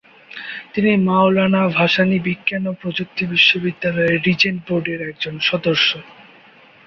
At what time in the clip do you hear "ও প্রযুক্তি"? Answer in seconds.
2.67-3.23